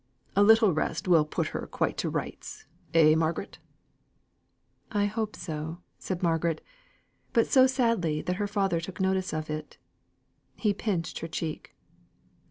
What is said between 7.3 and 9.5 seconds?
but so sadly, that her father took notice